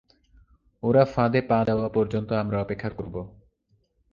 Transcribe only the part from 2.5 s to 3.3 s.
অপেক্ষা করবো।